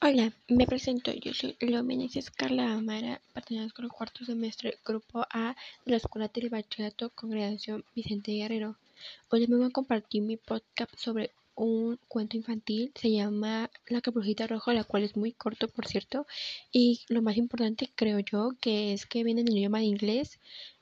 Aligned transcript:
Hola, 0.00 0.32
me 0.46 0.64
presento. 0.64 1.12
Yo 1.12 1.34
soy 1.34 1.56
Leo 1.58 1.82
Meneses 1.82 2.30
Carla 2.30 2.72
Amara, 2.72 3.20
pertenezco 3.34 3.82
el 3.82 3.88
cuarto 3.88 4.24
semestre, 4.24 4.78
grupo 4.86 5.26
A 5.28 5.56
de 5.84 5.90
la 5.90 5.96
Escuela 5.96 6.30
de 6.32 6.48
Bachillerato 6.48 7.10
Congregación 7.10 7.84
Vicente 7.96 8.30
Guerrero. 8.30 8.76
Hoy 9.28 9.40
les 9.40 9.48
voy 9.48 9.66
a 9.66 9.70
compartir 9.70 10.22
mi 10.22 10.36
podcast 10.36 10.96
sobre 10.96 11.32
un 11.56 11.98
cuento 12.06 12.36
infantil. 12.36 12.92
Se 12.94 13.10
llama 13.10 13.72
La 13.88 14.00
Caprujita 14.00 14.46
Roja, 14.46 14.72
la 14.72 14.84
cual 14.84 15.02
es 15.02 15.16
muy 15.16 15.32
corto, 15.32 15.66
por 15.66 15.88
cierto. 15.88 16.28
Y 16.70 17.00
lo 17.08 17.20
más 17.20 17.36
importante, 17.36 17.90
creo 17.96 18.20
yo, 18.20 18.52
que 18.60 18.92
es 18.92 19.04
que 19.04 19.24
viene 19.24 19.40
en 19.40 19.48
el 19.48 19.58
idioma 19.58 19.80
de 19.80 19.86
inglés. 19.86 20.38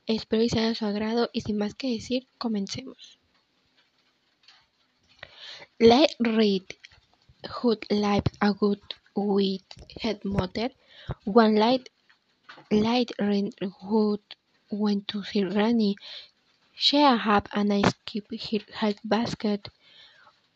Espero 0.06 0.42
que 0.42 0.50
sea 0.50 0.68
de 0.68 0.74
su 0.74 0.84
agrado 0.84 1.30
y 1.32 1.40
sin 1.40 1.56
más 1.56 1.74
que 1.74 1.90
decir, 1.90 2.26
comencemos. 2.36 3.18
Let's 5.78 6.16
read 6.19 6.64
Who 7.62 7.78
Live 7.88 8.24
a 8.41 8.51
Good 8.51 8.80
with 9.16 9.62
her 10.02 10.19
mother. 10.25 10.70
One 11.25 11.56
light 11.56 11.88
light 12.70 13.12
Hood 13.80 14.20
went 14.70 15.09
to 15.09 15.23
see 15.23 15.42
Granny. 15.42 15.97
She 16.75 16.98
had 16.98 17.48
a 17.52 17.65
nice 17.65 17.95
keep 18.05 18.30
her 18.30 18.59
hat 18.75 18.98
basket 19.05 19.69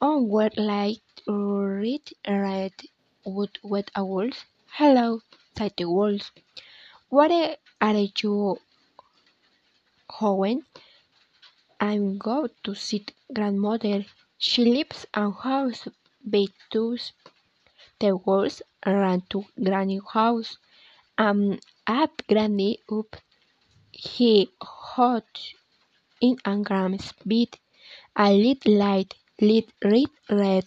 on 0.00 0.28
where 0.28 0.50
light 0.56 1.02
red 1.26 2.00
red 2.26 2.72
wood 3.24 3.58
wet 3.62 3.90
owls. 3.96 4.44
Hello, 4.72 5.22
said 5.56 5.72
the 5.76 5.86
wolves. 5.86 6.30
What 7.08 7.30
are 7.80 7.96
you 8.22 8.58
going? 10.18 10.64
I'm 11.80 12.18
going 12.18 12.50
to 12.64 12.74
see 12.74 13.06
grandmother. 13.32 14.04
She 14.38 14.64
lives 14.64 15.06
in 15.16 15.32
house 15.32 15.88
by 16.24 16.44
the 17.98 18.16
wolves 18.16 18.62
ran 18.84 19.22
to 19.30 19.44
Granny's 19.62 20.02
house, 20.12 20.58
and 21.16 21.60
up 21.86 22.22
Granny 22.28 22.78
up 22.90 23.16
he 23.90 24.50
hot 24.62 25.54
in 26.20 26.38
a 26.44 26.56
Gram's 26.58 27.12
bed. 27.24 27.58
A 28.16 28.32
little 28.32 28.74
light, 28.74 29.14
lit 29.40 29.70
red 29.82 30.10
red 30.28 30.66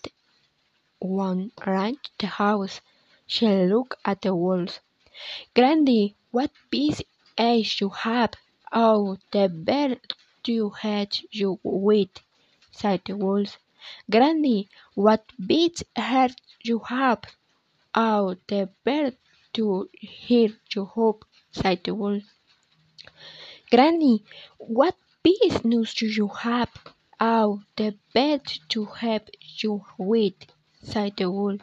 one 1.00 1.52
ran 1.66 1.95
to 1.95 2.09
the 2.19 2.28
house. 2.28 2.81
She 3.28 3.47
looked 3.47 3.95
at 4.06 4.22
the 4.22 4.36
wolves. 4.36 4.80
Granny, 5.56 6.16
what 6.31 6.52
piece 6.72 7.02
eyes 7.38 7.80
you 7.80 7.89
have! 7.89 8.34
Oh, 8.72 9.17
the 9.31 9.50
bird 9.50 10.00
you 10.45 10.72
had 10.72 11.17
you 11.31 11.59
with, 11.64 12.09
said 12.72 13.02
the 13.06 13.16
wolves. 13.16 13.58
Granny, 14.09 14.69
what 14.95 15.25
beats 15.45 15.83
heart 15.97 16.39
you 16.63 16.79
have! 16.79 17.23
Oh, 17.93 18.35
the 18.47 18.69
bird 18.85 19.17
to 19.53 19.89
hear 19.93 20.57
you 20.73 20.85
hope, 20.85 21.25
said 21.51 21.83
the 21.83 21.93
wolf. 21.93 22.23
Granny, 23.69 24.23
what 24.57 24.95
business 25.21 25.93
do 25.95 26.07
you 26.07 26.27
have? 26.29 26.71
Oh, 27.19 27.61
the 27.75 27.97
bed 28.13 28.45
to 28.69 28.85
help 28.85 29.29
you 29.57 29.85
with, 29.97 30.35
said 30.81 31.17
the 31.17 31.29
wolf. 31.29 31.61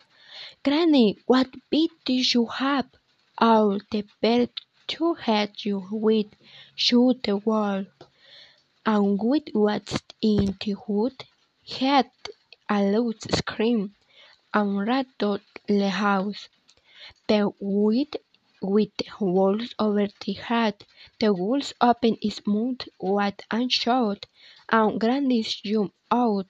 Granny, 0.63 1.19
what 1.27 1.49
bed 1.71 1.89
do 2.05 2.13
you 2.13 2.47
have? 2.47 2.89
Oh, 3.41 3.81
the 3.91 4.05
bed 4.21 4.51
to 4.89 5.15
help 5.15 5.65
you 5.65 5.87
with, 5.91 6.27
shoot 6.75 7.23
the 7.23 7.37
wolf. 7.39 7.87
And 8.85 9.19
with 9.23 9.49
what's 9.53 10.03
in 10.21 10.57
the 10.65 10.77
wood, 10.87 11.25
had 11.79 12.11
a 12.69 12.83
loud 12.83 13.21
scream 13.35 13.95
and 14.53 14.87
rattled 14.87 15.43
the 15.67 15.91
house. 15.91 16.49
The 17.29 17.51
wood 17.61 18.17
with 18.63 18.91
walls 19.21 19.75
over 19.79 20.09
the 20.25 20.33
head. 20.33 20.85
The 21.19 21.33
walls 21.33 21.73
opened 21.81 22.19
its 22.21 22.47
mouth 22.47 22.89
wide 22.99 23.43
and 23.51 23.73
shut, 23.73 24.27
and 24.69 25.01
Granny 25.01 25.43
jumped 25.43 25.97
out. 26.11 26.47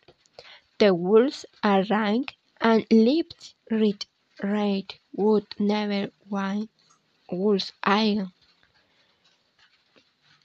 The 0.79 0.95
wolves 0.95 1.45
rang 1.63 2.27
and 2.61 2.87
leaped 2.91 3.55
right, 3.71 4.05
red 4.43 4.95
would 5.13 5.47
never 5.59 6.11
want 6.29 6.71
wolves 7.31 7.73
again. 7.85 8.33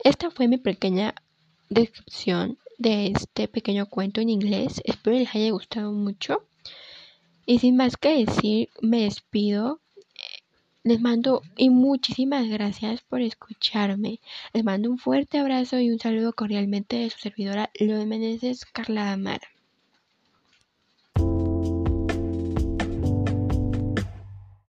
Esta 0.04 0.30
fue 0.30 0.48
mi 0.48 0.58
pequeña 0.58 1.16
descripción 1.70 2.58
de 2.78 3.08
este 3.08 3.48
pequeño 3.48 3.88
cuento 3.88 4.22
en 4.22 4.30
inglés. 4.30 4.82
Espero 4.86 5.18
les 5.18 5.34
haya 5.36 5.52
gustado 5.52 5.92
mucho. 5.92 6.44
Y 7.46 7.60
sin 7.60 7.76
más 7.76 7.98
que 7.98 8.26
decir, 8.26 8.70
me 8.82 9.04
despido. 9.04 9.80
Les 10.84 11.02
mando 11.02 11.42
y 11.58 11.72
muchísimas 11.72 12.48
gracias 12.48 13.02
por 13.02 13.22
escucharme. 13.22 14.20
Les 14.54 14.64
mando 14.64 14.90
un 14.90 15.00
fuerte 15.00 15.40
abrazo 15.40 15.80
y 15.80 15.90
un 15.90 16.00
saludo 16.00 16.34
cordialmente 16.34 16.98
de 16.98 17.10
su 17.10 17.18
servidora 17.20 17.72
Leo 17.74 18.06
Meneses 18.06 18.66
Carla 18.66 19.12
Amara. 19.12 19.55